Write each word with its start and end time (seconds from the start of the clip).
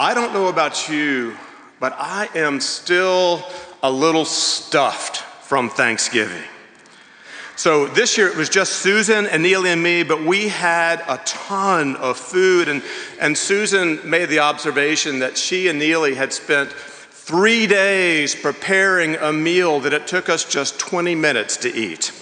I 0.00 0.14
don't 0.14 0.32
know 0.32 0.46
about 0.46 0.88
you, 0.88 1.36
but 1.80 1.92
I 1.98 2.28
am 2.36 2.60
still 2.60 3.42
a 3.82 3.90
little 3.90 4.24
stuffed 4.24 5.16
from 5.16 5.68
Thanksgiving. 5.68 6.44
So 7.56 7.88
this 7.88 8.16
year 8.16 8.28
it 8.28 8.36
was 8.36 8.48
just 8.48 8.74
Susan 8.74 9.26
and 9.26 9.42
Neely 9.42 9.70
and 9.70 9.82
me, 9.82 10.04
but 10.04 10.22
we 10.22 10.46
had 10.46 11.02
a 11.08 11.20
ton 11.24 11.96
of 11.96 12.16
food. 12.16 12.68
And, 12.68 12.80
and 13.20 13.36
Susan 13.36 13.98
made 14.08 14.26
the 14.26 14.38
observation 14.38 15.18
that 15.18 15.36
she 15.36 15.66
and 15.66 15.80
Neely 15.80 16.14
had 16.14 16.32
spent 16.32 16.70
three 16.70 17.66
days 17.66 18.36
preparing 18.36 19.16
a 19.16 19.32
meal 19.32 19.80
that 19.80 19.92
it 19.92 20.06
took 20.06 20.28
us 20.28 20.44
just 20.44 20.78
20 20.78 21.16
minutes 21.16 21.56
to 21.56 21.74
eat. 21.74 22.12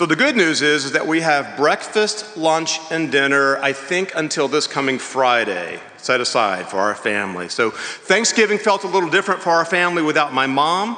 So 0.00 0.06
the 0.06 0.16
good 0.16 0.34
news 0.34 0.62
is, 0.62 0.86
is 0.86 0.92
that 0.92 1.06
we 1.06 1.20
have 1.20 1.58
breakfast, 1.58 2.34
lunch, 2.34 2.78
and 2.90 3.12
dinner, 3.12 3.58
I 3.58 3.74
think 3.74 4.12
until 4.16 4.48
this 4.48 4.66
coming 4.66 4.98
Friday, 4.98 5.78
set 5.98 6.22
aside 6.22 6.68
for 6.68 6.78
our 6.78 6.94
family. 6.94 7.50
So 7.50 7.70
Thanksgiving 7.70 8.56
felt 8.56 8.84
a 8.84 8.86
little 8.86 9.10
different 9.10 9.42
for 9.42 9.50
our 9.50 9.66
family 9.66 10.02
without 10.02 10.32
my 10.32 10.46
mom. 10.46 10.96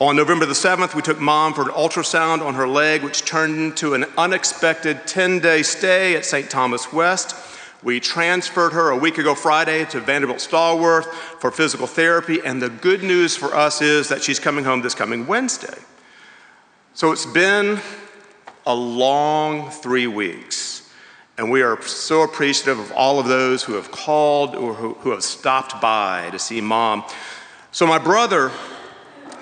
On 0.00 0.16
November 0.16 0.46
the 0.46 0.54
7th, 0.54 0.96
we 0.96 1.00
took 1.00 1.20
mom 1.20 1.54
for 1.54 1.62
an 1.62 1.68
ultrasound 1.68 2.44
on 2.44 2.54
her 2.54 2.66
leg, 2.66 3.04
which 3.04 3.24
turned 3.24 3.56
into 3.56 3.94
an 3.94 4.04
unexpected 4.18 5.06
10 5.06 5.38
day 5.38 5.62
stay 5.62 6.16
at 6.16 6.24
St. 6.24 6.50
Thomas 6.50 6.92
West. 6.92 7.36
We 7.84 8.00
transferred 8.00 8.72
her 8.72 8.90
a 8.90 8.96
week 8.96 9.18
ago 9.18 9.36
Friday 9.36 9.84
to 9.90 10.00
Vanderbilt 10.00 10.40
Stallworth 10.40 11.06
for 11.38 11.52
physical 11.52 11.86
therapy, 11.86 12.40
and 12.44 12.60
the 12.60 12.68
good 12.68 13.04
news 13.04 13.36
for 13.36 13.54
us 13.54 13.80
is 13.80 14.08
that 14.08 14.24
she's 14.24 14.40
coming 14.40 14.64
home 14.64 14.82
this 14.82 14.96
coming 14.96 15.28
Wednesday. 15.28 15.78
So 16.94 17.12
it's 17.12 17.26
been 17.26 17.80
a 18.70 18.74
long 18.74 19.70
three 19.70 20.06
weeks, 20.06 20.88
and 21.38 21.50
we 21.50 21.62
are 21.62 21.80
so 21.82 22.22
appreciative 22.22 22.78
of 22.78 22.92
all 22.92 23.18
of 23.18 23.26
those 23.26 23.62
who 23.62 23.74
have 23.74 23.90
called 23.90 24.54
or 24.54 24.74
who, 24.74 24.94
who 24.94 25.10
have 25.10 25.24
stopped 25.24 25.80
by 25.80 26.28
to 26.30 26.38
see 26.38 26.60
mom. 26.60 27.04
So, 27.72 27.86
my 27.86 27.98
brother, 27.98 28.50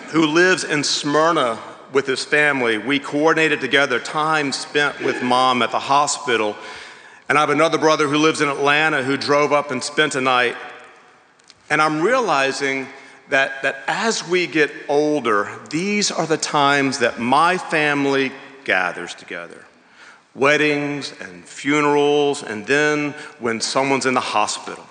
who 0.08 0.26
lives 0.26 0.64
in 0.64 0.82
Smyrna 0.82 1.58
with 1.92 2.06
his 2.06 2.24
family. 2.24 2.78
We 2.78 2.98
coordinated 2.98 3.60
together 3.60 3.98
time 3.98 4.52
spent 4.52 5.00
with 5.00 5.22
mom 5.22 5.62
at 5.62 5.70
the 5.70 5.78
hospital. 5.78 6.56
And 7.28 7.36
I 7.36 7.42
have 7.42 7.50
another 7.50 7.78
brother 7.78 8.08
who 8.08 8.18
lives 8.18 8.40
in 8.40 8.48
Atlanta 8.48 9.02
who 9.02 9.16
drove 9.16 9.52
up 9.52 9.70
and 9.70 9.82
spent 9.82 10.14
a 10.14 10.20
night. 10.20 10.56
And 11.70 11.82
I'm 11.82 12.00
realizing 12.00 12.86
that, 13.28 13.62
that 13.62 13.82
as 13.86 14.26
we 14.26 14.46
get 14.46 14.70
older, 14.88 15.50
these 15.70 16.10
are 16.10 16.26
the 16.26 16.38
times 16.38 17.00
that 17.00 17.18
my 17.18 17.58
family 17.58 18.32
gathers 18.68 19.14
together 19.14 19.64
weddings 20.34 21.12
and 21.20 21.44
funerals, 21.44 22.42
and 22.44 22.64
then 22.66 23.10
when 23.40 23.60
someone's 23.60 24.06
in 24.06 24.14
the 24.14 24.20
hospital. 24.20 24.84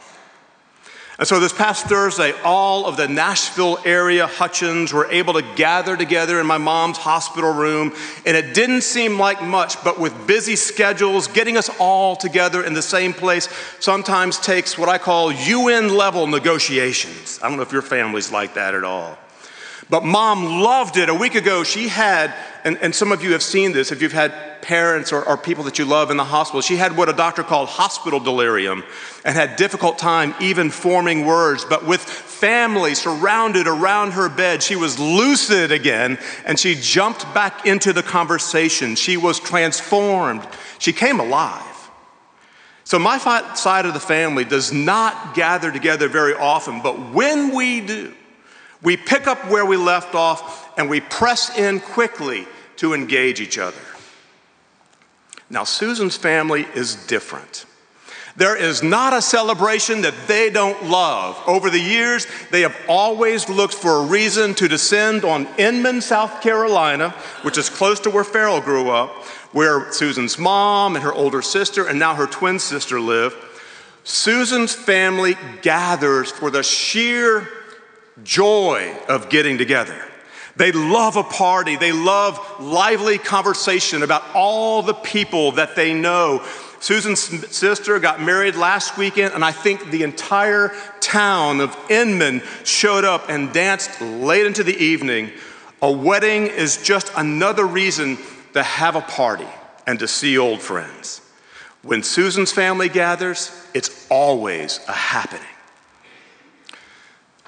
And 1.20 1.28
so 1.28 1.40
this 1.40 1.54
past 1.54 1.86
Thursday, 1.86 2.34
all 2.44 2.86
of 2.86 2.98
the 2.98 3.08
Nashville 3.08 3.80
area 3.86 4.28
Hutchens 4.28 4.94
were 4.94 5.10
able 5.10 5.34
to 5.34 5.42
gather 5.56 5.96
together 5.96 6.40
in 6.40 6.46
my 6.46 6.60
mom's 6.60 6.98
hospital 6.98 7.54
room. 7.54 7.92
And 8.26 8.38
it 8.38 8.54
didn't 8.54 8.82
seem 8.82 9.18
like 9.18 9.42
much, 9.42 9.84
but 9.84 10.00
with 10.00 10.28
busy 10.28 10.56
schedules, 10.56 11.28
getting 11.28 11.58
us 11.58 11.72
all 11.80 12.16
together 12.16 12.64
in 12.64 12.76
the 12.76 12.84
same 12.84 13.14
place 13.14 13.50
sometimes 13.80 14.38
takes 14.38 14.78
what 14.78 14.90
I 14.90 15.00
call 15.00 15.32
UN 15.32 15.96
level 15.96 16.28
negotiations. 16.28 17.40
I 17.42 17.48
don't 17.48 17.58
know 17.58 17.64
if 17.64 17.72
your 17.72 17.82
family's 17.82 18.32
like 18.32 18.54
that 18.54 18.76
at 18.76 18.84
all. 18.84 19.18
But 19.90 20.04
mom 20.04 20.62
loved 20.62 20.98
it. 20.98 21.10
A 21.10 21.16
week 21.16 21.36
ago, 21.36 21.64
she 21.64 21.88
had, 21.88 22.34
and, 22.68 22.78
and 22.80 22.94
some 22.94 23.14
of 23.14 23.24
you 23.24 23.32
have 23.32 23.42
seen 23.42 23.72
this 23.72 23.94
if 23.94 24.02
you've 24.02 24.12
had 24.12 24.62
parents 24.62 25.14
or, 25.14 25.24
or 25.24 25.38
people 25.38 25.64
that 25.64 25.80
you 25.80 25.86
love 25.86 26.12
in 26.12 26.18
the 26.18 26.26
hospital, 26.26 26.60
she 26.60 26.76
had 26.76 26.98
what 26.98 27.08
a 27.08 27.14
doctor 27.14 27.42
called 27.42 27.70
hospital 27.70 28.20
delirium 28.20 28.84
and 29.24 29.38
had 29.38 29.56
difficult 29.56 29.98
time 29.98 30.36
even 30.42 30.70
forming 30.70 31.26
words. 31.26 31.64
But 31.64 31.86
with 31.86 32.02
family 32.02 32.94
surrounded 32.94 33.68
around 33.68 34.12
her 34.12 34.28
bed, 34.28 34.62
she 34.62 34.76
was 34.76 35.00
lucid 35.00 35.72
again 35.72 36.20
and 36.46 36.60
she 36.60 36.76
jumped 36.76 37.34
back 37.34 37.66
into 37.66 37.94
the 37.94 38.04
conversation. 38.04 38.96
She 38.96 39.16
was 39.16 39.40
transformed. 39.40 40.46
She 40.78 40.92
came 40.92 41.22
alive. 41.22 41.64
So, 42.84 43.00
my 43.00 43.18
side 43.18 43.86
of 43.86 43.94
the 43.94 44.00
family 44.02 44.44
does 44.44 44.74
not 44.74 45.36
gather 45.36 45.72
together 45.72 46.10
very 46.10 46.34
often, 46.34 46.82
but 46.82 47.14
when 47.14 47.56
we 47.56 47.80
do, 47.80 48.14
we 48.82 48.98
pick 48.98 49.26
up 49.26 49.50
where 49.50 49.66
we 49.66 49.78
left 49.78 50.16
off 50.16 50.78
and 50.78 50.90
we 50.90 51.00
press 51.00 51.58
in 51.58 51.80
quickly 51.80 52.46
to 52.78 52.94
engage 52.94 53.40
each 53.42 53.58
other. 53.58 53.78
Now, 55.50 55.64
Susan's 55.64 56.18
family 56.18 56.68
is 56.76 56.96
different. 57.08 57.66
There 58.36 58.56
is 58.56 58.84
not 58.84 59.14
a 59.14 59.22
celebration 59.22 60.02
that 60.02 60.14
they 60.28 60.52
don't 60.52 60.90
love. 60.90 61.42
Over 61.48 61.72
the 61.72 61.80
years, 61.80 62.28
they 62.52 62.62
have 62.62 62.76
always 62.88 63.50
looked 63.50 63.74
for 63.74 64.04
a 64.04 64.06
reason 64.06 64.54
to 64.56 64.68
descend 64.68 65.26
on 65.26 65.48
Inman, 65.58 66.02
South 66.02 66.42
Carolina, 66.42 67.10
which 67.42 67.58
is 67.58 67.68
close 67.68 68.00
to 68.02 68.12
where 68.12 68.24
Farrell 68.24 68.62
grew 68.62 68.92
up, 68.92 69.10
where 69.54 69.92
Susan's 69.92 70.38
mom 70.38 70.96
and 70.96 71.04
her 71.04 71.14
older 71.14 71.42
sister 71.42 71.88
and 71.88 71.98
now 71.98 72.14
her 72.14 72.28
twin 72.28 72.60
sister 72.60 73.00
live. 73.00 73.36
Susan's 74.04 74.76
family 74.76 75.36
gathers 75.64 76.30
for 76.32 76.52
the 76.52 76.62
sheer 76.62 77.48
joy 78.24 78.96
of 79.10 79.30
getting 79.30 79.58
together. 79.58 80.00
They 80.58 80.72
love 80.72 81.16
a 81.16 81.24
party. 81.24 81.76
They 81.76 81.92
love 81.92 82.40
lively 82.60 83.20
conversation 83.20 84.04
about 84.04 84.24
all 84.34 84.82
the 84.82 84.94
people 84.94 85.54
that 85.54 85.76
they 85.76 85.94
know. 85.94 86.44
Susan's 86.80 87.20
sister 87.56 88.00
got 88.00 88.22
married 88.22 88.56
last 88.56 88.98
weekend, 88.98 89.34
and 89.34 89.44
I 89.44 89.52
think 89.52 89.90
the 89.90 90.04
entire 90.04 90.74
town 91.00 91.60
of 91.60 91.76
Inman 91.90 92.42
showed 92.64 93.04
up 93.04 93.30
and 93.30 93.54
danced 93.54 94.02
late 94.02 94.46
into 94.46 94.64
the 94.64 94.76
evening. 94.78 95.32
A 95.82 95.92
wedding 95.92 96.48
is 96.48 96.82
just 96.84 97.12
another 97.16 97.66
reason 97.66 98.18
to 98.54 98.64
have 98.64 98.96
a 98.96 99.02
party 99.02 99.48
and 99.86 100.00
to 100.00 100.08
see 100.08 100.38
old 100.38 100.62
friends. 100.62 101.22
When 101.84 102.04
Susan's 102.04 102.52
family 102.52 102.90
gathers, 102.90 103.52
it's 103.74 104.08
always 104.10 104.80
a 104.88 104.94
happening. 104.94 105.46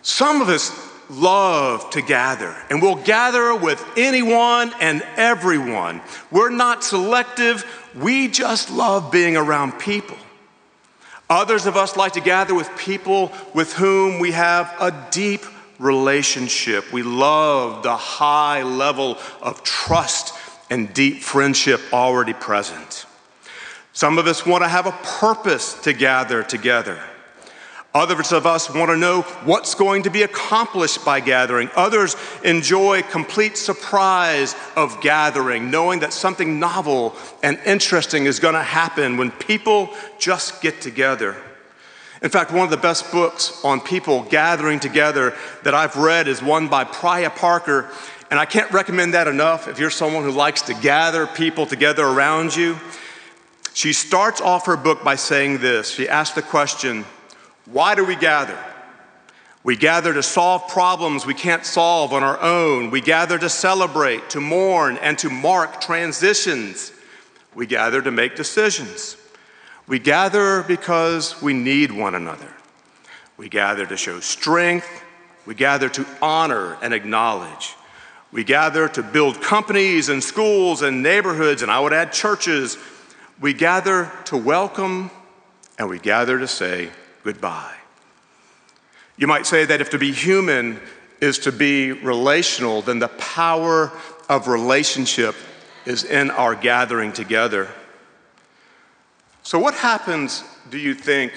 Some 0.01 0.41
of 0.41 0.49
us 0.49 0.88
love 1.09 1.89
to 1.91 2.01
gather, 2.01 2.55
and 2.69 2.81
we'll 2.81 2.95
gather 2.95 3.55
with 3.55 3.83
anyone 3.97 4.71
and 4.79 5.01
everyone. 5.15 6.01
We're 6.31 6.49
not 6.49 6.83
selective, 6.83 7.65
we 7.95 8.27
just 8.27 8.71
love 8.71 9.11
being 9.11 9.35
around 9.35 9.73
people. 9.79 10.17
Others 11.29 11.67
of 11.67 11.77
us 11.77 11.95
like 11.95 12.13
to 12.13 12.21
gather 12.21 12.55
with 12.55 12.69
people 12.77 13.31
with 13.53 13.73
whom 13.73 14.19
we 14.19 14.31
have 14.31 14.73
a 14.79 15.07
deep 15.11 15.43
relationship. 15.77 16.91
We 16.91 17.03
love 17.03 17.83
the 17.83 17.95
high 17.95 18.63
level 18.63 19.17
of 19.41 19.63
trust 19.63 20.33
and 20.69 20.93
deep 20.93 21.21
friendship 21.21 21.81
already 21.93 22.33
present. 22.33 23.05
Some 23.93 24.17
of 24.17 24.27
us 24.27 24.45
want 24.45 24.63
to 24.63 24.67
have 24.67 24.85
a 24.87 24.91
purpose 24.91 25.73
to 25.81 25.93
gather 25.93 26.43
together. 26.43 26.99
Others 27.93 28.33
of 28.33 28.45
us 28.45 28.71
want 28.71 28.91
to 28.91 28.97
know 28.97 29.21
what's 29.45 29.73
going 29.73 30.03
to 30.03 30.11
be 30.11 30.21
accomplished 30.21 31.03
by 31.03 31.19
gathering. 31.19 31.71
Others 31.75 32.15
enjoy 32.43 33.01
complete 33.01 33.57
surprise 33.57 34.55
of 34.75 35.01
gathering, 35.01 35.71
knowing 35.71 36.01
that 36.01 36.13
something 36.13 36.59
novel 36.59 37.15
and 37.41 37.57
interesting 37.65 38.25
is 38.25 38.39
going 38.39 38.53
to 38.53 38.61
happen 38.61 39.17
when 39.17 39.31
people 39.31 39.89
just 40.19 40.61
get 40.61 40.81
together. 40.81 41.35
In 42.21 42.29
fact, 42.29 42.51
one 42.51 42.65
of 42.65 42.69
the 42.69 42.77
best 42.77 43.11
books 43.11 43.59
on 43.63 43.79
people 43.81 44.23
gathering 44.23 44.79
together 44.79 45.33
that 45.63 45.73
I've 45.73 45.95
read 45.95 46.27
is 46.27 46.43
one 46.43 46.67
by 46.67 46.83
Priya 46.83 47.31
Parker, 47.31 47.89
and 48.29 48.39
I 48.39 48.45
can't 48.45 48.71
recommend 48.71 49.15
that 49.15 49.27
enough 49.27 49.67
if 49.67 49.79
you're 49.79 49.89
someone 49.89 50.23
who 50.23 50.31
likes 50.31 50.61
to 50.63 50.75
gather 50.75 51.25
people 51.25 51.65
together 51.65 52.05
around 52.05 52.55
you. 52.55 52.77
She 53.73 53.93
starts 53.93 54.41
off 54.41 54.67
her 54.67 54.77
book 54.77 55.03
by 55.03 55.15
saying 55.15 55.59
this. 55.59 55.89
She 55.89 56.07
asks 56.07 56.35
the 56.35 56.41
question, 56.43 57.05
why 57.71 57.95
do 57.95 58.03
we 58.03 58.15
gather? 58.15 58.57
We 59.63 59.75
gather 59.75 60.13
to 60.13 60.23
solve 60.23 60.67
problems 60.69 61.25
we 61.25 61.33
can't 61.33 61.65
solve 61.65 62.13
on 62.13 62.23
our 62.23 62.39
own. 62.41 62.91
We 62.91 63.01
gather 63.01 63.37
to 63.37 63.49
celebrate, 63.49 64.29
to 64.31 64.41
mourn, 64.41 64.97
and 64.97 65.17
to 65.19 65.29
mark 65.29 65.81
transitions. 65.81 66.91
We 67.53 67.67
gather 67.67 68.01
to 68.01 68.11
make 68.11 68.35
decisions. 68.35 69.17
We 69.87 69.99
gather 69.99 70.63
because 70.63 71.41
we 71.41 71.53
need 71.53 71.91
one 71.91 72.15
another. 72.15 72.51
We 73.37 73.49
gather 73.49 73.85
to 73.85 73.97
show 73.97 74.19
strength. 74.21 75.03
We 75.45 75.55
gather 75.55 75.89
to 75.89 76.05
honor 76.21 76.77
and 76.81 76.93
acknowledge. 76.93 77.75
We 78.31 78.43
gather 78.43 78.87
to 78.89 79.03
build 79.03 79.41
companies 79.41 80.09
and 80.09 80.23
schools 80.23 80.83
and 80.83 81.01
neighborhoods, 81.01 81.63
and 81.63 81.71
I 81.71 81.79
would 81.79 81.93
add 81.93 82.13
churches. 82.13 82.77
We 83.41 83.53
gather 83.53 84.11
to 84.25 84.37
welcome 84.37 85.11
and 85.77 85.89
we 85.89 85.97
gather 85.97 86.37
to 86.37 86.47
say, 86.47 86.89
goodbye. 87.31 87.75
You 89.15 89.27
might 89.27 89.45
say 89.45 89.63
that 89.63 89.81
if 89.81 89.91
to 89.91 89.99
be 89.99 90.11
human 90.11 90.79
is 91.21 91.37
to 91.39 91.51
be 91.51 91.91
relational, 91.91 92.81
then 92.81 92.97
the 92.97 93.07
power 93.07 93.91
of 94.27 94.47
relationship 94.47 95.35
is 95.85 96.03
in 96.03 96.31
our 96.31 96.55
gathering 96.55 97.13
together. 97.13 97.69
So, 99.43 99.59
what 99.59 99.75
happens, 99.75 100.43
do 100.71 100.79
you 100.79 100.95
think, 100.95 101.33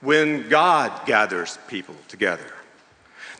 when 0.00 0.48
God 0.48 1.04
gathers 1.04 1.58
people 1.68 1.94
together. 2.08 2.50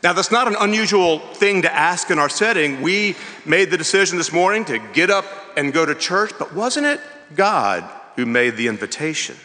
Now, 0.03 0.13
that's 0.13 0.31
not 0.31 0.47
an 0.47 0.55
unusual 0.59 1.17
thing 1.17 1.63
to 1.63 1.73
ask 1.73 2.11
in 2.11 2.19
our 2.19 2.29
setting. 2.29 2.83
We 2.83 3.15
made 3.45 3.71
the 3.71 3.77
decision 3.77 4.19
this 4.19 4.31
morning 4.31 4.63
to 4.65 4.77
get 4.77 5.09
up 5.09 5.25
and 5.57 5.73
go 5.73 5.87
to 5.87 5.95
church, 5.95 6.33
but 6.37 6.53
wasn't 6.53 6.85
it 6.85 6.99
God 7.35 7.83
who 8.15 8.27
made 8.27 8.57
the 8.57 8.67
invitation? 8.67 9.37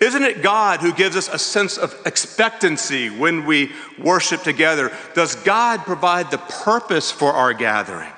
Isn't 0.00 0.22
it 0.22 0.42
God 0.42 0.80
who 0.80 0.92
gives 0.92 1.16
us 1.16 1.28
a 1.28 1.38
sense 1.38 1.76
of 1.76 1.94
expectancy 2.06 3.10
when 3.10 3.44
we 3.44 3.72
worship 3.98 4.42
together? 4.42 4.92
Does 5.14 5.34
God 5.36 5.80
provide 5.80 6.30
the 6.30 6.38
purpose 6.38 7.10
for 7.10 7.32
our 7.32 7.52
gathering? 7.52 8.10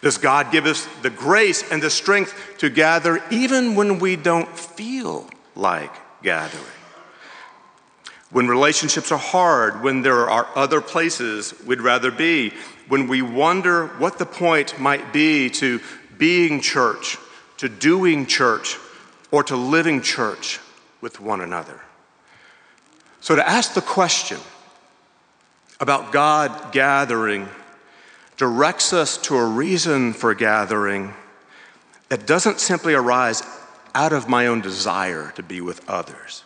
Does 0.00 0.18
God 0.18 0.52
give 0.52 0.66
us 0.66 0.86
the 1.02 1.10
grace 1.10 1.68
and 1.70 1.82
the 1.82 1.90
strength 1.90 2.34
to 2.58 2.70
gather 2.70 3.22
even 3.30 3.74
when 3.74 3.98
we 3.98 4.16
don't 4.16 4.48
feel 4.56 5.28
like 5.54 5.92
gathering? 6.22 6.64
When 8.30 8.48
relationships 8.48 9.12
are 9.12 9.18
hard, 9.18 9.82
when 9.82 10.02
there 10.02 10.28
are 10.28 10.48
other 10.54 10.80
places 10.80 11.54
we'd 11.66 11.80
rather 11.80 12.10
be, 12.10 12.52
when 12.88 13.08
we 13.08 13.22
wonder 13.22 13.86
what 13.86 14.18
the 14.18 14.26
point 14.26 14.78
might 14.78 15.12
be 15.12 15.48
to 15.50 15.80
being 16.18 16.60
church, 16.60 17.18
to 17.58 17.68
doing 17.68 18.26
church, 18.26 18.78
or 19.30 19.42
to 19.44 19.56
living 19.56 20.02
church 20.02 20.60
with 21.06 21.20
one 21.20 21.40
another. 21.40 21.80
So, 23.20 23.36
to 23.36 23.48
ask 23.48 23.74
the 23.74 23.80
question 23.80 24.40
about 25.78 26.10
God 26.10 26.72
gathering 26.72 27.48
directs 28.36 28.92
us 28.92 29.16
to 29.18 29.36
a 29.36 29.46
reason 29.46 30.14
for 30.14 30.34
gathering 30.34 31.14
that 32.08 32.26
doesn't 32.26 32.58
simply 32.58 32.92
arise 32.92 33.44
out 33.94 34.12
of 34.12 34.28
my 34.28 34.48
own 34.48 34.62
desire 34.62 35.32
to 35.36 35.44
be 35.44 35.60
with 35.60 35.88
others. 35.88 36.42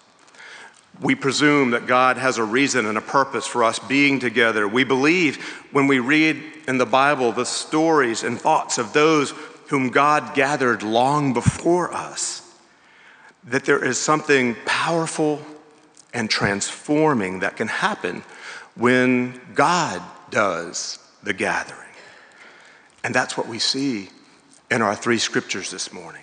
We 1.01 1.15
presume 1.15 1.71
that 1.71 1.87
God 1.87 2.19
has 2.19 2.37
a 2.37 2.45
reason 2.45 2.85
and 2.85 2.99
a 2.99 3.01
purpose 3.01 3.47
for 3.47 3.65
us 3.65 3.79
being 3.79 4.21
together. 4.21 4.69
We 4.69 4.85
believe 4.85 5.43
when 5.73 5.87
we 5.87 6.01
read 6.01 6.43
in 6.69 6.77
the 6.77 6.85
Bible 6.85 7.33
the 7.33 7.47
stories 7.47 8.25
and 8.25 8.39
thoughts 8.39 8.77
of 8.77 8.93
those 8.93 9.31
whom 9.69 9.89
God 9.89 10.35
gathered 10.35 10.83
long 10.83 11.33
before 11.33 11.95
us, 11.95 12.40
that 13.45 13.65
there 13.65 13.83
is 13.85 13.99
something 13.99 14.57
powerful 14.67 15.41
and 16.13 16.29
transforming 16.29 17.41
that 17.41 17.57
can 17.57 17.69
happen 17.69 18.23
when 18.75 19.41
God 19.55 20.03
does 20.31 20.99
the 21.23 21.33
gathering. 21.33 21.79
And 23.03 23.15
that's 23.15 23.37
what 23.37 23.49
we 23.49 23.59
see 23.59 24.11
in 24.71 24.83
our 24.83 24.95
three 24.95 25.19
scriptures 25.19 25.71
this 25.71 25.93
morning. 25.93 26.23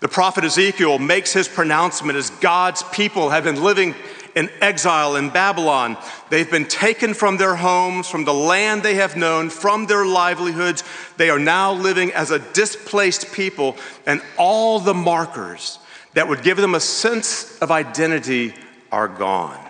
The 0.00 0.08
prophet 0.08 0.44
Ezekiel 0.44 0.98
makes 0.98 1.32
his 1.32 1.48
pronouncement 1.48 2.16
as 2.16 2.30
God's 2.30 2.84
people 2.84 3.30
have 3.30 3.44
been 3.44 3.62
living 3.62 3.94
in 4.36 4.48
exile 4.60 5.16
in 5.16 5.30
Babylon. 5.30 5.96
They've 6.30 6.50
been 6.50 6.66
taken 6.66 7.14
from 7.14 7.36
their 7.36 7.56
homes, 7.56 8.08
from 8.08 8.24
the 8.24 8.34
land 8.34 8.84
they 8.84 8.94
have 8.94 9.16
known, 9.16 9.50
from 9.50 9.86
their 9.86 10.06
livelihoods. 10.06 10.84
They 11.16 11.30
are 11.30 11.40
now 11.40 11.72
living 11.72 12.12
as 12.12 12.30
a 12.30 12.38
displaced 12.38 13.32
people, 13.32 13.76
and 14.06 14.22
all 14.36 14.78
the 14.78 14.94
markers 14.94 15.77
that 16.18 16.26
would 16.26 16.42
give 16.42 16.56
them 16.56 16.74
a 16.74 16.80
sense 16.80 17.56
of 17.60 17.70
identity 17.70 18.52
are 18.90 19.06
gone, 19.06 19.64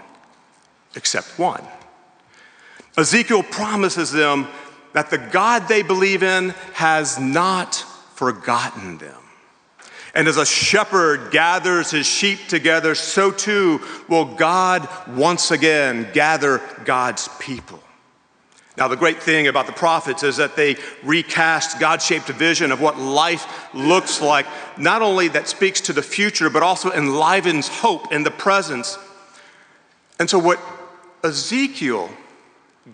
except 0.97 1.39
one. 1.39 1.63
Ezekiel 2.97 3.43
promises 3.43 4.11
them 4.11 4.49
that 4.95 5.11
the 5.11 5.19
God 5.19 5.69
they 5.69 5.83
believe 5.83 6.23
in 6.23 6.55
has 6.73 7.19
not 7.19 7.75
forgotten 8.15 8.97
them. 8.97 9.21
And 10.15 10.27
as 10.27 10.39
a 10.39 10.47
shepherd 10.47 11.33
gathers 11.33 11.91
his 11.91 12.07
sheep 12.07 12.39
together, 12.49 12.95
so 12.95 13.31
too 13.31 13.83
will 14.09 14.25
God 14.25 14.89
once 15.07 15.51
again 15.51 16.09
gather 16.15 16.63
God's 16.87 17.29
people. 17.39 17.83
Now, 18.79 18.87
the 18.87 18.97
great 18.97 19.21
thing 19.21 19.49
about 19.49 19.67
the 19.67 19.73
prophets 19.73 20.23
is 20.23 20.37
that 20.37 20.55
they 20.55 20.77
recast 21.03 21.81
God 21.81 22.01
shaped 22.01 22.29
vision 22.29 22.71
of 22.71 22.81
what 22.81 22.97
life 22.97 23.75
looks 23.75 24.23
like, 24.23 24.47
not 24.79 25.03
only 25.03 25.27
that 25.29 25.49
speaks 25.49 25.81
to 25.83 25.93
the 25.93 26.03
future, 26.03 26.49
but 26.49 26.63
also 26.63 26.93
enlivens 26.93 27.67
hope 27.67 28.13
in 28.13 28.23
the 28.23 28.31
presence. 28.31 28.97
And 30.21 30.31
so, 30.31 30.39
what 30.39 30.61
Ezekiel 31.25 32.09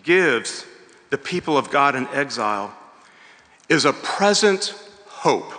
gives 0.03 0.65
the 1.11 1.19
people 1.19 1.59
of 1.59 1.71
God 1.71 1.95
in 1.95 2.09
exile 2.09 2.75
is 3.69 3.85
a 3.85 3.93
present 3.93 4.75
hope 5.07 5.53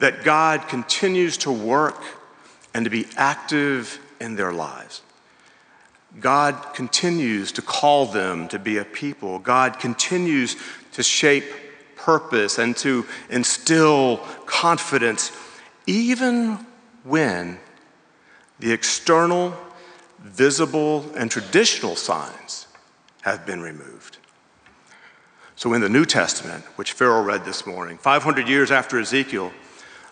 that 0.00 0.24
God 0.24 0.66
continues 0.66 1.36
to 1.38 1.52
work 1.52 2.02
and 2.74 2.84
to 2.84 2.90
be 2.90 3.06
active 3.16 4.00
in 4.20 4.34
their 4.34 4.52
lives. 4.52 5.02
God 6.18 6.74
continues 6.74 7.52
to 7.52 7.62
call 7.62 8.06
them 8.06 8.48
to 8.48 8.58
be 8.58 8.78
a 8.78 8.84
people. 8.84 9.38
God 9.38 9.78
continues 9.78 10.56
to 10.92 11.02
shape 11.02 11.44
purpose 11.94 12.58
and 12.58 12.76
to 12.78 13.06
instill 13.28 14.18
confidence, 14.46 15.30
even 15.86 16.66
when 17.04 17.58
the 18.58 18.72
external, 18.72 19.54
visible, 20.18 21.04
and 21.16 21.30
traditional 21.30 21.94
signs 21.94 22.66
have 23.22 23.46
been 23.46 23.60
removed. 23.60 24.18
So, 25.54 25.74
in 25.74 25.82
the 25.82 25.88
New 25.88 26.06
Testament, 26.06 26.64
which 26.76 26.92
Farrell 26.92 27.22
read 27.22 27.44
this 27.44 27.66
morning, 27.66 27.98
500 27.98 28.48
years 28.48 28.70
after 28.70 28.98
Ezekiel, 28.98 29.52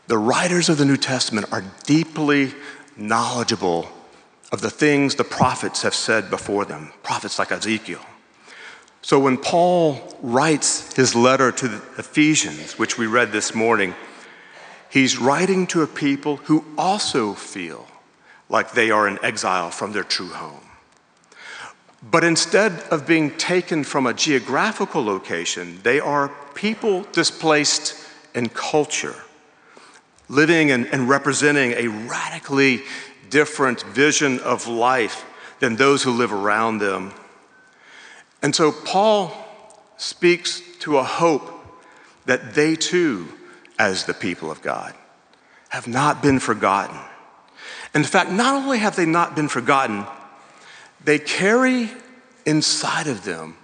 the 0.06 0.18
writers 0.18 0.68
of 0.68 0.78
the 0.78 0.84
New 0.84 0.96
Testament 0.96 1.50
are 1.52 1.64
deeply 1.84 2.52
knowledgeable 2.96 3.88
of 4.50 4.60
the 4.60 4.70
things 4.70 5.14
the 5.14 5.24
prophets 5.24 5.82
have 5.82 5.94
said 5.94 6.30
before 6.30 6.64
them, 6.64 6.92
prophets 7.02 7.38
like 7.38 7.52
Ezekiel. 7.52 8.04
So 9.02 9.18
when 9.18 9.36
Paul 9.36 10.16
writes 10.22 10.94
his 10.94 11.14
letter 11.14 11.52
to 11.52 11.68
the 11.68 11.76
Ephesians, 11.98 12.78
which 12.78 12.98
we 12.98 13.06
read 13.06 13.32
this 13.32 13.54
morning, 13.54 13.94
he's 14.90 15.18
writing 15.18 15.66
to 15.68 15.82
a 15.82 15.86
people 15.86 16.36
who 16.36 16.64
also 16.76 17.34
feel 17.34 17.86
like 18.48 18.72
they 18.72 18.90
are 18.90 19.06
in 19.06 19.18
exile 19.22 19.70
from 19.70 19.92
their 19.92 20.04
true 20.04 20.28
home. 20.28 20.64
But 22.02 22.24
instead 22.24 22.72
of 22.90 23.06
being 23.06 23.36
taken 23.36 23.84
from 23.84 24.06
a 24.06 24.14
geographical 24.14 25.04
location, 25.04 25.80
they 25.82 26.00
are 26.00 26.32
people 26.54 27.02
displaced 27.12 27.94
in 28.34 28.48
culture 28.48 29.14
living 30.28 30.70
and, 30.70 30.86
and 30.86 31.08
representing 31.08 31.72
a 31.72 31.88
radically 31.88 32.82
different 33.30 33.82
vision 33.82 34.40
of 34.40 34.66
life 34.66 35.24
than 35.60 35.76
those 35.76 36.02
who 36.02 36.12
live 36.12 36.32
around 36.32 36.78
them. 36.78 37.12
And 38.42 38.54
so 38.54 38.72
Paul 38.72 39.32
speaks 39.96 40.62
to 40.80 40.98
a 40.98 41.02
hope 41.02 41.50
that 42.26 42.54
they 42.54 42.76
too, 42.76 43.28
as 43.78 44.04
the 44.04 44.14
people 44.14 44.50
of 44.50 44.62
God, 44.62 44.94
have 45.70 45.88
not 45.88 46.22
been 46.22 46.38
forgotten. 46.38 46.98
In 47.94 48.04
fact, 48.04 48.30
not 48.30 48.54
only 48.54 48.78
have 48.78 48.96
they 48.96 49.06
not 49.06 49.34
been 49.34 49.48
forgotten, 49.48 50.04
they 51.02 51.18
carry 51.18 51.90
inside 52.46 53.06
of 53.06 53.24
them 53.24 53.56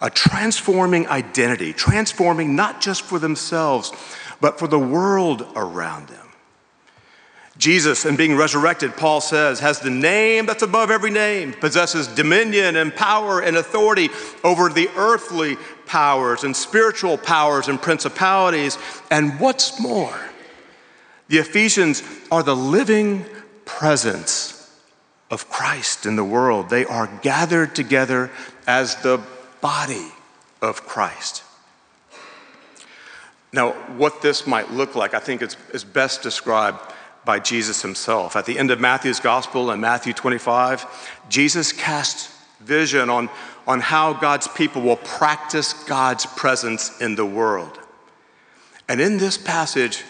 a 0.00 0.10
transforming 0.10 1.06
identity, 1.08 1.72
transforming 1.72 2.54
not 2.54 2.80
just 2.80 3.02
for 3.02 3.18
themselves, 3.18 3.92
but 4.40 4.58
for 4.58 4.66
the 4.66 4.78
world 4.78 5.46
around 5.56 6.08
them. 6.08 6.23
Jesus, 7.56 8.04
and 8.04 8.18
being 8.18 8.36
resurrected, 8.36 8.96
Paul 8.96 9.20
says, 9.20 9.60
has 9.60 9.78
the 9.78 9.90
name 9.90 10.46
that's 10.46 10.62
above 10.62 10.90
every 10.90 11.10
name, 11.10 11.52
possesses 11.52 12.08
dominion 12.08 12.74
and 12.74 12.94
power 12.94 13.40
and 13.40 13.56
authority 13.56 14.08
over 14.42 14.68
the 14.68 14.88
earthly 14.96 15.56
powers 15.86 16.42
and 16.42 16.56
spiritual 16.56 17.16
powers 17.16 17.68
and 17.68 17.80
principalities. 17.80 18.76
And 19.08 19.38
what's 19.38 19.80
more, 19.80 20.18
the 21.28 21.38
Ephesians 21.38 22.02
are 22.32 22.42
the 22.42 22.56
living 22.56 23.24
presence 23.64 24.50
of 25.30 25.48
Christ 25.48 26.06
in 26.06 26.16
the 26.16 26.24
world. 26.24 26.70
They 26.70 26.84
are 26.84 27.06
gathered 27.22 27.76
together 27.76 28.32
as 28.66 28.96
the 28.96 29.20
body 29.60 30.08
of 30.60 30.86
Christ. 30.86 31.44
Now, 33.52 33.70
what 33.96 34.22
this 34.22 34.44
might 34.44 34.72
look 34.72 34.96
like, 34.96 35.14
I 35.14 35.20
think 35.20 35.40
it's 35.40 35.84
best 35.84 36.22
described 36.22 36.80
by 37.24 37.38
Jesus 37.38 37.82
himself. 37.82 38.36
At 38.36 38.46
the 38.46 38.58
end 38.58 38.70
of 38.70 38.80
Matthew's 38.80 39.20
gospel 39.20 39.70
in 39.70 39.80
Matthew 39.80 40.12
25, 40.12 41.20
Jesus 41.28 41.72
casts 41.72 42.34
vision 42.60 43.10
on, 43.10 43.28
on 43.66 43.80
how 43.80 44.12
God's 44.12 44.48
people 44.48 44.82
will 44.82 44.96
practice 44.96 45.72
God's 45.84 46.26
presence 46.26 47.00
in 47.00 47.14
the 47.14 47.26
world. 47.26 47.78
And 48.88 49.00
in 49.00 49.18
this 49.18 49.38
passage, 49.38 50.02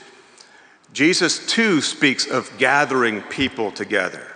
Jesus 0.92 1.44
too 1.46 1.80
speaks 1.80 2.26
of 2.26 2.50
gathering 2.58 3.22
people 3.22 3.70
together. 3.70 4.33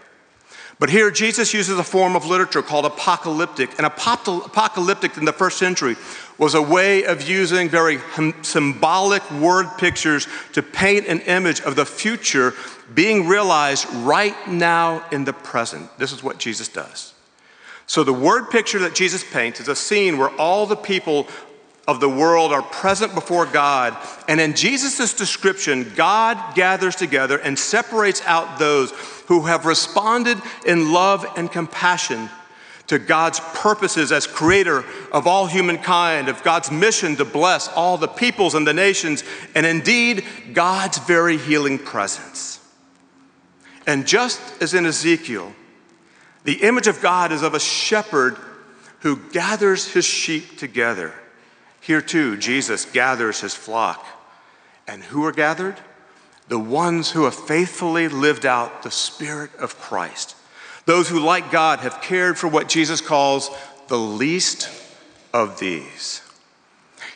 But 0.79 0.91
here, 0.91 1.11
Jesus 1.11 1.53
uses 1.53 1.77
a 1.77 1.85
form 1.85 2.15
of 2.15 2.25
literature 2.25 2.63
called 2.63 2.85
apocalyptic. 2.85 3.71
And 3.79 3.87
apocalyptic 3.87 5.17
in 5.17 5.25
the 5.25 5.33
first 5.33 5.59
century 5.59 5.97
was 6.39 6.55
a 6.55 6.63
way 6.63 7.05
of 7.05 7.29
using 7.29 7.69
very 7.69 7.99
symbolic 8.43 9.29
word 9.33 9.67
pictures 9.77 10.29
to 10.53 10.63
paint 10.63 11.07
an 11.09 11.21
image 11.23 11.61
of 11.63 11.75
the 11.75 11.85
future 11.85 12.55
being 12.95 13.27
realized 13.27 13.93
right 13.93 14.37
now 14.47 15.05
in 15.11 15.25
the 15.25 15.33
present. 15.33 15.91
This 15.99 16.13
is 16.13 16.23
what 16.23 16.39
Jesus 16.39 16.69
does. 16.69 17.13
So, 17.89 18.05
the 18.05 18.13
word 18.13 18.51
picture 18.51 18.79
that 18.81 18.95
Jesus 18.95 19.25
paints 19.25 19.61
is 19.61 19.69
a 19.69 19.75
scene 19.75 20.19
where 20.19 20.29
all 20.37 20.67
the 20.67 20.77
people 20.77 21.27
of 21.89 22.01
the 22.01 22.09
world 22.09 22.53
are 22.53 22.63
present 22.63 23.15
before 23.15 23.47
God. 23.47 23.97
And 24.29 24.41
in 24.41 24.55
Jesus' 24.55 25.15
description, 25.15 25.91
God 25.97 26.55
gathers 26.55 26.95
together 26.95 27.39
and 27.39 27.59
separates 27.59 28.21
out 28.27 28.59
those 28.59 28.91
who 29.27 29.47
have 29.47 29.65
responded 29.65 30.39
in 30.67 30.93
love 30.93 31.27
and 31.37 31.51
compassion 31.51 32.29
to 32.89 32.99
God's 32.99 33.41
purposes 33.55 34.13
as 34.13 34.27
creator 34.27 34.85
of 35.13 35.27
all 35.27 35.47
humankind, 35.47 36.29
of 36.29 36.43
God's 36.43 36.71
mission 36.71 37.17
to 37.17 37.25
bless 37.25 37.69
all 37.69 37.97
the 37.97 38.07
peoples 38.07 38.55
and 38.55 38.67
the 38.67 38.75
nations, 38.75 39.25
and 39.55 39.65
indeed, 39.65 40.25
God's 40.53 40.99
very 40.99 41.39
healing 41.39 41.79
presence. 41.79 42.61
And 43.87 44.07
just 44.07 44.41
as 44.63 44.75
in 44.75 44.85
Ezekiel, 44.85 45.55
the 46.45 46.63
image 46.63 46.87
of 46.87 47.01
God 47.01 47.33
is 47.33 47.43
of 47.43 47.55
a 47.55 47.61
shepherd 47.61 48.37
who 49.01 49.17
gathers 49.33 49.91
his 49.91 50.05
sheep 50.05 50.59
together 50.59 51.15
here 51.81 52.01
too, 52.03 52.37
Jesus 52.37 52.85
gathers 52.85 53.41
his 53.41 53.55
flock. 53.55 54.05
And 54.87 55.03
who 55.03 55.25
are 55.25 55.33
gathered? 55.33 55.77
The 56.49 56.59
ones 56.59 57.11
who 57.11 57.25
have 57.25 57.35
faithfully 57.35 58.09
lived 58.09 58.47
out 58.47 58.83
the 58.83 58.91
Spirit 58.91 59.55
of 59.57 59.79
Christ. 59.79 60.35
Those 60.87 61.09
who, 61.09 61.21
like 61.21 61.51
God, 61.51 61.81
have 61.81 62.01
cared 62.01 62.39
for 62.39 62.49
what 62.49 62.69
Jesus 62.69 63.01
calls 63.01 63.51
the 63.89 63.99
least 63.99 64.71
of 65.35 65.59
these. 65.59 66.23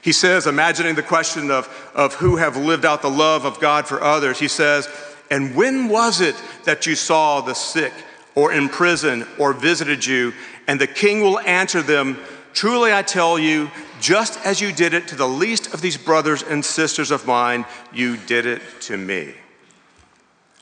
He 0.02 0.12
says, 0.12 0.46
imagining 0.46 0.96
the 0.96 1.02
question 1.02 1.50
of, 1.50 1.68
of 1.94 2.14
who 2.14 2.36
have 2.36 2.56
lived 2.56 2.84
out 2.84 3.02
the 3.02 3.08
love 3.10 3.44
of 3.44 3.60
God 3.60 3.86
for 3.86 4.02
others, 4.02 4.38
he 4.38 4.48
says, 4.48 4.88
And 5.30 5.54
when 5.54 5.88
was 5.88 6.20
it 6.20 6.34
that 6.64 6.86
you 6.86 6.94
saw 6.94 7.40
the 7.40 7.54
sick 7.54 7.92
or 8.34 8.52
in 8.52 8.68
prison 8.68 9.26
or 9.38 9.52
visited 9.52 10.04
you? 10.04 10.34
And 10.66 10.80
the 10.80 10.86
king 10.86 11.22
will 11.22 11.38
answer 11.38 11.82
them, 11.82 12.18
Truly 12.52 12.92
I 12.92 13.02
tell 13.02 13.38
you, 13.38 13.70
just 14.02 14.44
as 14.44 14.60
you 14.60 14.72
did 14.72 14.94
it 14.94 15.08
to 15.08 15.14
the 15.14 15.28
least 15.28 15.72
of 15.72 15.80
these 15.80 15.96
brothers 15.96 16.42
and 16.42 16.64
sisters 16.64 17.12
of 17.12 17.24
mine, 17.24 17.64
you 17.92 18.16
did 18.16 18.44
it 18.46 18.60
to 18.80 18.96
me. 18.96 19.32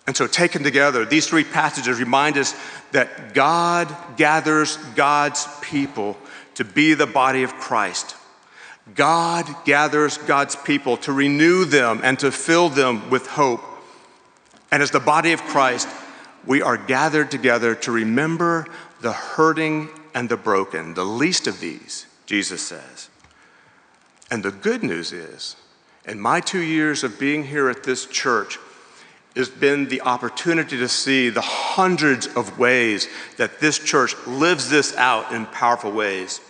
And 0.06 0.16
so, 0.16 0.26
taken 0.26 0.62
together, 0.62 1.04
these 1.04 1.26
three 1.26 1.44
passages 1.44 1.99
remind 1.99 2.37
us 2.37 2.54
that 2.92 3.32
God 3.32 3.94
gathers 4.16 4.76
God's 4.94 5.47
people 5.62 6.18
to 6.56 6.64
be 6.64 6.94
the 6.94 7.06
body 7.06 7.42
of 7.42 7.54
Christ. 7.54 8.16
God 8.94 9.47
gathers 9.64 10.18
God's 10.18 10.56
people 10.56 10.97
to 10.99 11.12
renew 11.12 11.64
them 11.64 12.00
and 12.02 12.18
to 12.18 12.32
fill 12.32 12.68
them 12.68 13.09
with 13.09 13.26
hope. 13.26 13.62
And 14.70 14.82
as 14.82 14.90
the 14.90 15.00
body 15.00 15.32
of 15.32 15.40
Christ, 15.42 15.88
we 16.44 16.61
are 16.61 16.76
gathered 16.76 17.30
together 17.30 17.75
to 17.76 17.92
remember 17.92 18.66
the 19.00 19.12
hurting 19.12 19.88
and 20.14 20.28
the 20.28 20.37
broken, 20.37 20.94
the 20.94 21.04
least 21.04 21.47
of 21.47 21.61
these, 21.61 22.06
Jesus 22.26 22.62
says. 22.62 23.10
And 24.30 24.42
the 24.42 24.52
good 24.52 24.82
news 24.82 25.12
is, 25.12 25.56
in 26.06 26.20
my 26.20 26.40
two 26.40 26.62
years 26.62 27.04
of 27.04 27.18
being 27.18 27.44
here 27.44 27.68
at 27.68 27.82
this 27.82 28.06
church, 28.06 28.58
has 29.37 29.49
been 29.49 29.88
the 29.88 30.00
opportunity 30.02 30.76
to 30.78 30.88
see 30.88 31.28
the 31.28 31.40
hundreds 31.40 32.26
of 32.26 32.58
ways 32.58 33.08
that 33.37 33.60
this 33.60 33.78
church 33.78 34.14
lives 34.26 34.68
this 34.70 34.96
out 34.96 35.32
in 35.32 35.46
powerful 35.46 35.92
ways. 35.92 36.40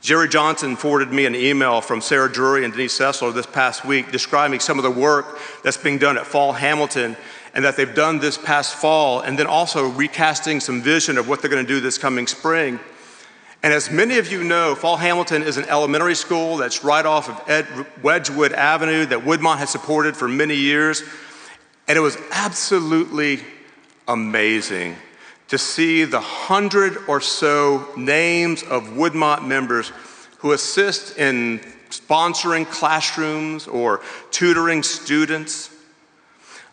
Jerry 0.00 0.28
Johnson 0.28 0.74
forwarded 0.74 1.12
me 1.12 1.26
an 1.26 1.36
email 1.36 1.80
from 1.80 2.00
Sarah 2.00 2.30
Drury 2.30 2.64
and 2.64 2.72
Denise 2.74 2.98
Sessler 2.98 3.32
this 3.32 3.46
past 3.46 3.84
week 3.84 4.10
describing 4.10 4.58
some 4.58 4.76
of 4.78 4.82
the 4.82 4.90
work 4.90 5.38
that's 5.62 5.76
being 5.76 5.98
done 5.98 6.18
at 6.18 6.26
Fall 6.26 6.52
Hamilton 6.52 7.16
and 7.54 7.64
that 7.64 7.76
they've 7.76 7.94
done 7.94 8.18
this 8.18 8.38
past 8.38 8.74
fall, 8.74 9.20
and 9.20 9.38
then 9.38 9.46
also 9.46 9.88
recasting 9.90 10.58
some 10.58 10.80
vision 10.80 11.18
of 11.18 11.28
what 11.28 11.40
they're 11.40 11.50
going 11.50 11.64
to 11.64 11.68
do 11.68 11.80
this 11.80 11.98
coming 11.98 12.26
spring. 12.26 12.80
And 13.62 13.72
as 13.72 13.90
many 13.90 14.18
of 14.18 14.30
you 14.30 14.42
know, 14.42 14.74
Fall 14.74 14.96
Hamilton 14.96 15.42
is 15.42 15.56
an 15.56 15.66
elementary 15.66 16.16
school 16.16 16.56
that's 16.56 16.82
right 16.82 17.06
off 17.06 17.28
of 17.28 17.48
Ed 17.48 17.66
Wedgewood 18.02 18.52
Avenue 18.52 19.06
that 19.06 19.20
Woodmont 19.20 19.58
has 19.58 19.70
supported 19.70 20.16
for 20.16 20.26
many 20.26 20.56
years. 20.56 21.04
And 21.86 21.96
it 21.96 22.00
was 22.00 22.16
absolutely 22.32 23.40
amazing 24.08 24.96
to 25.48 25.58
see 25.58 26.04
the 26.04 26.20
hundred 26.20 26.96
or 27.06 27.20
so 27.20 27.88
names 27.96 28.64
of 28.64 28.84
Woodmont 28.84 29.46
members 29.46 29.92
who 30.38 30.52
assist 30.52 31.18
in 31.18 31.60
sponsoring 31.90 32.66
classrooms 32.66 33.68
or 33.68 34.00
tutoring 34.32 34.82
students 34.82 35.71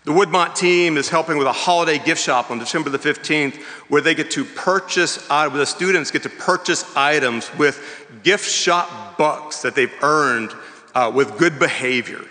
the 0.05 0.11
Woodmont 0.11 0.55
team 0.55 0.95
is 0.95 1.09
helping 1.09 1.37
with 1.37 1.47
a 1.47 1.51
holiday 1.51 1.99
gift 1.99 2.21
shop 2.21 2.51
on 2.51 2.57
December 2.57 2.89
the 2.89 2.97
15th 2.97 3.61
where 3.89 4.01
they 4.01 4.15
get 4.15 4.31
to 4.31 4.45
purchase, 4.45 5.25
uh, 5.29 5.49
the 5.49 5.65
students 5.65 6.09
get 6.09 6.23
to 6.23 6.29
purchase 6.29 6.95
items 6.95 7.53
with 7.57 8.07
gift 8.23 8.49
shop 8.49 9.17
bucks 9.17 9.61
that 9.61 9.75
they've 9.75 9.93
earned 10.01 10.53
uh, 10.95 11.11
with 11.13 11.37
good 11.37 11.59
behavior. 11.59 12.21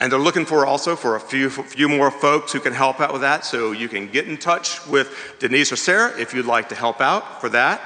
And 0.00 0.10
they're 0.10 0.18
looking 0.18 0.44
for 0.44 0.66
also 0.66 0.96
for 0.96 1.14
a 1.14 1.20
few, 1.20 1.48
few 1.48 1.88
more 1.88 2.10
folks 2.10 2.52
who 2.52 2.60
can 2.60 2.72
help 2.72 3.00
out 3.00 3.12
with 3.12 3.22
that. 3.22 3.44
So 3.44 3.70
you 3.70 3.88
can 3.88 4.10
get 4.10 4.26
in 4.26 4.36
touch 4.36 4.84
with 4.88 5.36
Denise 5.38 5.70
or 5.70 5.76
Sarah 5.76 6.18
if 6.18 6.34
you'd 6.34 6.44
like 6.44 6.68
to 6.70 6.74
help 6.74 7.00
out 7.00 7.40
for 7.40 7.48
that. 7.50 7.80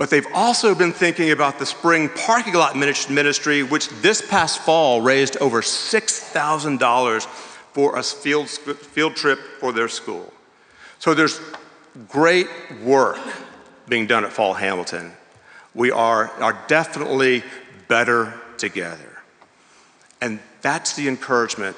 But 0.00 0.08
they've 0.08 0.26
also 0.32 0.74
been 0.74 0.94
thinking 0.94 1.30
about 1.30 1.58
the 1.58 1.66
spring 1.66 2.08
parking 2.08 2.54
lot 2.54 2.74
ministry, 2.74 3.62
which 3.62 3.90
this 4.00 4.26
past 4.26 4.60
fall 4.60 5.02
raised 5.02 5.36
over 5.36 5.60
$6,000 5.60 7.26
for 7.26 7.98
a 7.98 8.02
field, 8.02 8.48
field 8.48 9.14
trip 9.14 9.38
for 9.58 9.72
their 9.72 9.88
school. 9.88 10.32
So 11.00 11.12
there's 11.12 11.38
great 12.08 12.46
work 12.82 13.18
being 13.88 14.06
done 14.06 14.24
at 14.24 14.32
Fall 14.32 14.54
Hamilton. 14.54 15.12
We 15.74 15.90
are, 15.90 16.28
are 16.40 16.58
definitely 16.66 17.44
better 17.86 18.40
together. 18.56 19.18
And 20.22 20.40
that's 20.62 20.96
the 20.96 21.08
encouragement 21.08 21.76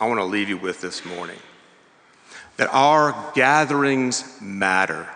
I 0.00 0.08
want 0.08 0.20
to 0.20 0.24
leave 0.24 0.48
you 0.48 0.56
with 0.56 0.80
this 0.80 1.04
morning 1.04 1.38
that 2.56 2.70
our 2.72 3.30
gatherings 3.34 4.40
matter. 4.40 5.06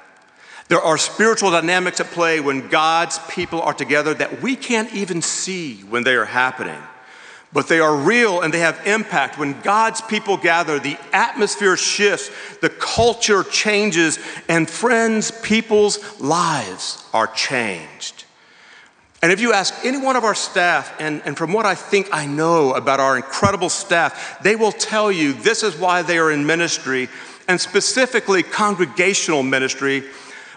There 0.73 0.81
are 0.81 0.97
spiritual 0.97 1.51
dynamics 1.51 2.01
at 2.01 2.07
play 2.07 2.41
when 2.41 2.69
God's 2.69 3.19
people 3.29 3.61
are 3.61 3.75
together 3.75 4.15
that 4.15 4.41
we 4.41 4.57
can't 4.57 4.91
even 4.95 5.21
see 5.21 5.81
when 5.81 6.03
they 6.03 6.15
are 6.15 6.25
happening 6.25 6.83
but 7.53 7.69
they 7.69 7.79
are 7.79 7.95
real 7.95 8.41
and 8.41 8.55
they 8.55 8.61
have 8.61 8.87
impact. 8.87 9.39
When 9.39 9.61
God's 9.61 10.01
people 10.01 10.39
gather, 10.39 10.79
the 10.79 10.97
atmosphere 11.13 11.77
shifts, 11.77 12.31
the 12.63 12.71
culture 12.71 13.45
changes, 13.45 14.19
and 14.49 14.71
friends, 14.71 15.31
people's 15.43 16.19
lives 16.19 17.07
are 17.13 17.27
changed. 17.27 18.25
And 19.21 19.31
if 19.31 19.43
you 19.43 19.53
ask 19.53 19.75
any 19.85 19.99
one 19.99 20.17
of 20.17 20.25
our 20.25 20.35
staff, 20.35 20.99
and, 20.99 21.21
and 21.27 21.37
from 21.37 21.53
what 21.53 21.67
I 21.67 21.75
think 21.75 22.09
I 22.11 22.25
know 22.25 22.73
about 22.73 23.01
our 23.01 23.17
incredible 23.19 23.69
staff, 23.69 24.43
they 24.43 24.57
will 24.57 24.73
tell 24.73 25.13
you 25.13 25.35
this 25.35 25.63
is 25.63 25.77
why 25.77 26.01
they 26.01 26.17
are 26.17 26.33
in 26.33 26.47
ministry, 26.47 27.11
and 27.49 27.61
specifically 27.61 28.43
congregational 28.43 29.43
ministry, 29.43 30.05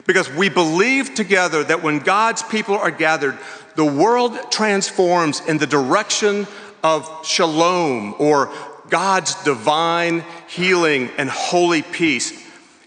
because 0.05 0.31
we 0.31 0.49
believe 0.49 1.15
together 1.15 1.63
that 1.63 1.83
when 1.83 1.99
God's 1.99 2.43
people 2.43 2.75
are 2.75 2.91
gathered, 2.91 3.37
the 3.75 3.85
world 3.85 4.51
transforms 4.51 5.41
in 5.47 5.57
the 5.57 5.67
direction 5.67 6.47
of 6.83 7.25
shalom 7.25 8.15
or 8.19 8.51
God's 8.89 9.35
divine 9.43 10.23
healing 10.47 11.09
and 11.17 11.29
holy 11.29 11.81
peace 11.81 12.31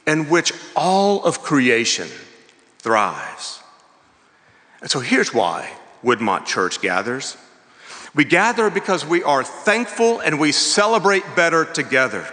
in 0.06 0.28
which 0.28 0.52
all 0.76 1.24
of 1.24 1.42
creation 1.42 2.08
thrives. 2.78 3.60
And 4.80 4.90
so 4.90 5.00
here's 5.00 5.34
why 5.34 5.70
Woodmont 6.04 6.46
Church 6.46 6.80
gathers. 6.80 7.36
We 8.14 8.24
gather 8.24 8.70
because 8.70 9.04
we 9.04 9.22
are 9.22 9.44
thankful 9.44 10.20
and 10.20 10.40
we 10.40 10.52
celebrate 10.52 11.24
better 11.34 11.64
together. 11.64 12.26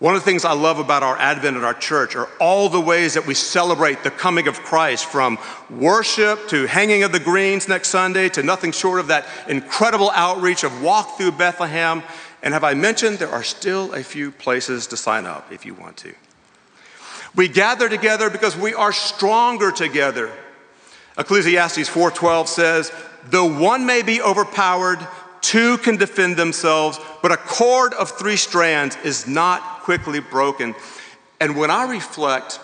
One 0.00 0.16
of 0.16 0.20
the 0.20 0.24
things 0.24 0.44
I 0.44 0.52
love 0.52 0.80
about 0.80 1.04
our 1.04 1.16
Advent 1.16 1.56
in 1.56 1.62
our 1.62 1.72
church 1.72 2.16
are 2.16 2.28
all 2.40 2.68
the 2.68 2.80
ways 2.80 3.14
that 3.14 3.26
we 3.26 3.34
celebrate 3.34 4.02
the 4.02 4.10
coming 4.10 4.48
of 4.48 4.60
Christ 4.62 5.06
from 5.06 5.38
worship 5.70 6.48
to 6.48 6.66
hanging 6.66 7.04
of 7.04 7.12
the 7.12 7.20
greens 7.20 7.68
next 7.68 7.90
Sunday 7.90 8.28
to 8.30 8.42
nothing 8.42 8.72
short 8.72 8.98
of 8.98 9.06
that 9.06 9.24
incredible 9.48 10.10
outreach 10.10 10.64
of 10.64 10.82
walk 10.82 11.16
through 11.16 11.32
Bethlehem. 11.32 12.02
And 12.42 12.52
have 12.52 12.64
I 12.64 12.74
mentioned 12.74 13.18
there 13.18 13.30
are 13.30 13.44
still 13.44 13.94
a 13.94 14.02
few 14.02 14.32
places 14.32 14.88
to 14.88 14.96
sign 14.96 15.26
up 15.26 15.52
if 15.52 15.64
you 15.64 15.74
want 15.74 15.96
to? 15.98 16.12
We 17.36 17.46
gather 17.46 17.88
together 17.88 18.30
because 18.30 18.56
we 18.56 18.74
are 18.74 18.92
stronger 18.92 19.70
together. 19.70 20.32
Ecclesiastes 21.16 21.88
4:12 21.88 22.48
says, 22.48 22.90
"Though 23.30 23.44
one 23.44 23.86
may 23.86 24.02
be 24.02 24.20
overpowered, 24.20 25.06
two 25.44 25.76
can 25.78 25.96
defend 25.96 26.36
themselves, 26.36 26.98
but 27.22 27.30
a 27.30 27.36
cord 27.36 27.92
of 27.94 28.10
three 28.10 28.36
strands 28.36 28.96
is 29.04 29.26
not 29.26 29.82
quickly 29.82 30.18
broken. 30.18 30.74
And 31.38 31.56
when 31.56 31.70
I 31.70 31.84
reflect 31.84 32.58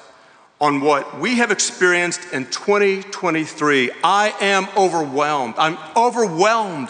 on 0.60 0.80
what 0.80 1.20
we 1.20 1.36
have 1.36 1.50
experienced 1.50 2.20
in 2.32 2.46
2023, 2.46 3.90
I 4.02 4.34
am 4.40 4.66
overwhelmed. 4.76 5.54
I'm 5.58 5.76
overwhelmed 5.94 6.88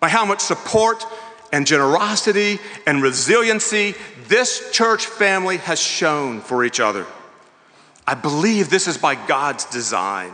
by 0.00 0.08
how 0.08 0.24
much 0.24 0.40
support 0.40 1.04
and 1.52 1.66
generosity 1.66 2.58
and 2.86 3.02
resiliency 3.02 3.94
this 4.28 4.70
church 4.72 5.06
family 5.06 5.58
has 5.58 5.78
shown 5.78 6.40
for 6.40 6.64
each 6.64 6.80
other. 6.80 7.06
I 8.06 8.14
believe 8.14 8.70
this 8.70 8.88
is 8.88 8.96
by 8.96 9.14
God's 9.14 9.66
design. 9.66 10.32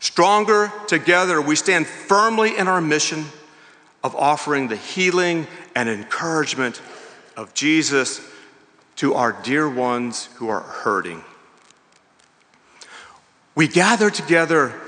Stronger 0.00 0.72
together, 0.88 1.40
we 1.40 1.54
stand 1.54 1.86
firmly 1.86 2.56
in 2.56 2.66
our 2.66 2.80
mission 2.80 3.26
of 4.02 4.14
offering 4.16 4.68
the 4.68 4.76
healing 4.76 5.46
and 5.74 5.88
encouragement 5.88 6.80
of 7.36 7.54
Jesus 7.54 8.20
to 8.96 9.14
our 9.14 9.32
dear 9.32 9.68
ones 9.68 10.26
who 10.36 10.48
are 10.48 10.60
hurting. 10.60 11.24
We 13.54 13.68
gather 13.68 14.10
together 14.10 14.80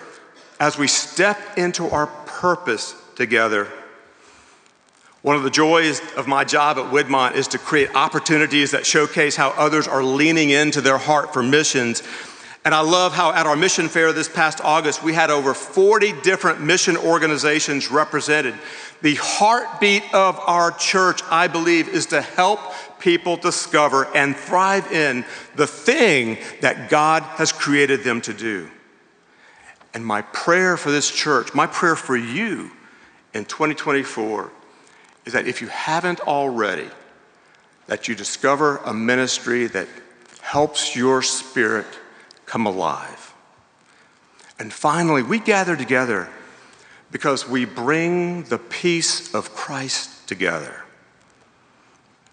as 0.60 0.78
we 0.78 0.86
step 0.86 1.38
into 1.56 1.88
our 1.90 2.06
purpose 2.06 2.94
together. 3.16 3.68
One 5.22 5.36
of 5.36 5.44
the 5.44 5.50
joys 5.50 6.00
of 6.16 6.26
my 6.26 6.44
job 6.44 6.78
at 6.78 6.92
Woodmont 6.92 7.34
is 7.34 7.48
to 7.48 7.58
create 7.58 7.94
opportunities 7.94 8.72
that 8.72 8.84
showcase 8.84 9.36
how 9.36 9.50
others 9.50 9.86
are 9.86 10.02
leaning 10.02 10.50
into 10.50 10.80
their 10.80 10.98
heart 10.98 11.32
for 11.32 11.42
missions. 11.42 12.02
And 12.64 12.74
I 12.74 12.80
love 12.80 13.12
how 13.12 13.32
at 13.32 13.46
our 13.46 13.56
mission 13.56 13.88
fair 13.88 14.12
this 14.12 14.28
past 14.28 14.60
August, 14.62 15.02
we 15.02 15.14
had 15.14 15.30
over 15.30 15.52
40 15.52 16.12
different 16.22 16.60
mission 16.60 16.96
organizations 16.96 17.90
represented. 17.90 18.54
The 19.02 19.16
heartbeat 19.16 20.04
of 20.14 20.38
our 20.38 20.70
church, 20.70 21.22
I 21.28 21.48
believe, 21.48 21.88
is 21.88 22.06
to 22.06 22.22
help 22.22 22.60
people 23.00 23.36
discover 23.36 24.06
and 24.14 24.36
thrive 24.36 24.92
in 24.92 25.24
the 25.56 25.66
thing 25.66 26.38
that 26.60 26.88
God 26.88 27.24
has 27.24 27.50
created 27.50 28.04
them 28.04 28.20
to 28.22 28.32
do. 28.32 28.70
And 29.92 30.06
my 30.06 30.22
prayer 30.22 30.76
for 30.76 30.92
this 30.92 31.10
church, 31.10 31.54
my 31.54 31.66
prayer 31.66 31.96
for 31.96 32.16
you 32.16 32.70
in 33.34 33.44
2024 33.44 34.52
is 35.24 35.32
that 35.32 35.48
if 35.48 35.60
you 35.60 35.66
haven't 35.66 36.20
already, 36.20 36.88
that 37.88 38.06
you 38.06 38.14
discover 38.14 38.76
a 38.78 38.94
ministry 38.94 39.66
that 39.66 39.88
helps 40.40 40.94
your 40.94 41.22
spirit 41.22 41.86
come 42.52 42.66
alive. 42.66 43.32
And 44.58 44.70
finally, 44.70 45.22
we 45.22 45.38
gather 45.38 45.74
together 45.74 46.28
because 47.10 47.48
we 47.48 47.64
bring 47.64 48.42
the 48.42 48.58
peace 48.58 49.34
of 49.34 49.54
Christ 49.54 50.28
together. 50.28 50.84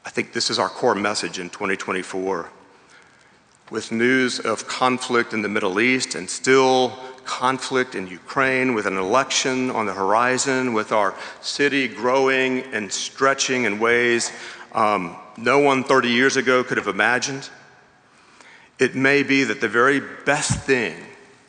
I 0.04 0.10
think 0.10 0.34
this 0.34 0.50
is 0.50 0.60
our 0.60 0.68
core 0.68 0.94
message 0.94 1.40
in 1.40 1.50
2024. 1.50 2.50
With 3.72 3.94
news 3.94 4.42
of 4.42 4.68
conflict 4.68 5.32
in 5.34 5.42
the 5.42 5.48
Middle 5.48 5.80
East 5.80 6.16
and 6.16 6.30
still 6.30 7.00
conflict 7.24 7.96
in 7.96 8.06
Ukraine, 8.06 8.74
with 8.74 8.88
an 8.88 8.98
election 8.98 9.72
on 9.72 9.86
the 9.86 9.94
horizon, 9.94 10.74
with 10.74 10.92
our 10.92 11.16
city 11.40 11.88
growing 11.88 12.64
and 12.74 12.92
stretching 12.92 13.64
in 13.64 13.80
ways 13.80 14.34
um, 14.74 15.16
no 15.38 15.60
one 15.60 15.86
30 15.86 16.10
years 16.10 16.36
ago 16.36 16.62
could 16.62 16.78
have 16.78 16.88
imagined, 16.88 17.50
it 18.80 18.96
may 18.96 19.24
be 19.24 19.44
that 19.44 19.60
the 19.60 19.68
very 19.68 20.00
best 20.26 20.62
thing 20.62 20.96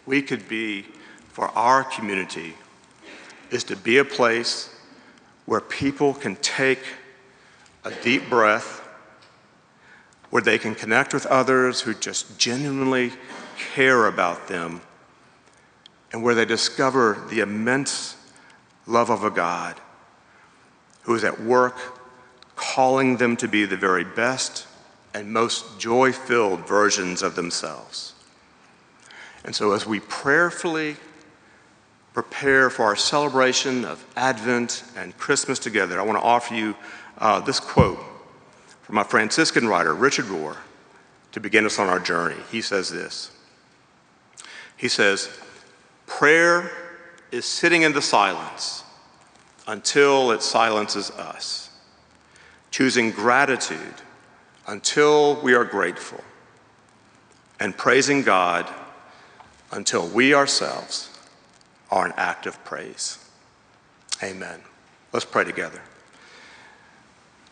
we 0.04 0.20
could 0.20 0.48
be 0.48 0.84
for 1.28 1.48
our 1.56 1.84
community 1.84 2.54
is 3.50 3.64
to 3.64 3.76
be 3.76 3.98
a 3.98 4.04
place 4.04 4.74
where 5.46 5.60
people 5.60 6.12
can 6.12 6.36
take 6.36 6.80
a 7.84 7.90
deep 8.02 8.28
breath, 8.28 8.86
where 10.30 10.42
they 10.42 10.58
can 10.58 10.74
connect 10.74 11.14
with 11.14 11.24
others 11.26 11.80
who 11.80 11.94
just 11.94 12.38
genuinely 12.38 13.12
care 13.74 14.06
about 14.06 14.48
them, 14.48 14.80
and 16.12 16.22
where 16.22 16.34
they 16.34 16.44
discover 16.44 17.24
the 17.30 17.40
immense 17.40 18.16
love 18.86 19.10
of 19.10 19.22
a 19.22 19.30
God 19.30 19.80
who 21.02 21.14
is 21.14 21.24
at 21.24 21.40
work 21.40 21.76
calling 22.56 23.16
them 23.16 23.36
to 23.36 23.48
be 23.48 23.64
the 23.64 23.76
very 23.76 24.04
best 24.04 24.66
and 25.14 25.32
most 25.32 25.78
joy 25.78 26.12
filled 26.12 26.66
versions 26.66 27.22
of 27.22 27.34
themselves. 27.34 28.14
And 29.44 29.54
so, 29.54 29.72
as 29.72 29.86
we 29.86 30.00
prayerfully 30.00 30.96
prepare 32.12 32.70
for 32.70 32.84
our 32.84 32.96
celebration 32.96 33.84
of 33.84 34.04
Advent 34.16 34.84
and 34.96 35.16
Christmas 35.16 35.58
together, 35.58 35.98
I 35.98 36.02
want 36.02 36.18
to 36.18 36.24
offer 36.24 36.54
you 36.54 36.76
uh, 37.18 37.40
this 37.40 37.60
quote 37.60 37.98
from 38.82 38.98
a 38.98 39.04
Franciscan 39.04 39.66
writer, 39.66 39.94
Richard 39.94 40.26
Rohr, 40.26 40.56
to 41.32 41.40
begin 41.40 41.64
us 41.64 41.78
on 41.78 41.88
our 41.88 42.00
journey. 42.00 42.40
He 42.50 42.60
says 42.60 42.90
this 42.90 43.30
He 44.76 44.88
says, 44.88 45.30
Prayer 46.06 46.70
is 47.30 47.44
sitting 47.44 47.82
in 47.82 47.92
the 47.92 48.02
silence 48.02 48.84
until 49.66 50.32
it 50.32 50.42
silences 50.42 51.10
us, 51.12 51.70
choosing 52.70 53.12
gratitude 53.12 53.94
until 54.66 55.40
we 55.40 55.54
are 55.54 55.64
grateful, 55.64 56.22
and 57.58 57.76
praising 57.76 58.22
God 58.22 58.68
until 59.72 60.06
we 60.08 60.34
ourselves 60.34 61.10
are 61.90 62.06
an 62.06 62.12
act 62.16 62.46
of 62.46 62.62
praise. 62.64 63.18
Amen. 64.22 64.60
Let's 65.12 65.24
pray 65.24 65.44
together. 65.44 65.80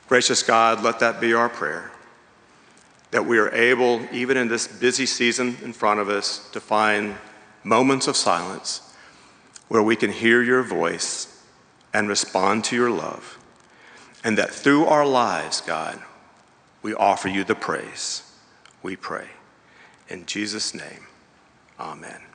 Gracious 0.09 0.43
God, 0.43 0.83
let 0.83 1.01
that 1.01 1.21
be 1.21 1.35
our 1.35 1.49
prayer. 1.49 1.91
That 3.11 3.27
we 3.27 3.39
are 3.39 3.51
able, 3.51 4.03
even 4.13 4.37
in 4.37 4.49
this 4.49 4.67
busy 4.67 5.07
season 5.07 5.57
in 5.63 5.73
front 5.73 6.01
of 6.01 6.09
us, 6.09 6.49
to 6.51 6.61
find 6.61 7.17
moments 7.65 8.07
of 8.07 8.17
silence 8.17 8.95
where 9.69 9.83
we 9.83 9.97
can 9.97 10.13
hear 10.13 10.43
your 10.43 10.63
voice 10.63 11.43
and 11.93 12.09
respond 12.09 12.65
to 12.65 12.77
your 12.77 12.91
love. 12.91 13.39
And 14.25 14.39
that 14.39 14.51
through 14.51 14.87
our 14.87 15.07
lives, 15.07 15.61
God, 15.61 16.01
we 16.83 16.95
offer 16.95 17.29
you 17.29 17.45
the 17.45 17.55
praise. 17.55 18.23
We 18.83 18.97
pray. 18.97 19.29
In 20.09 20.27
Jesus' 20.27 20.75
name, 20.75 21.07
amen. 21.79 22.28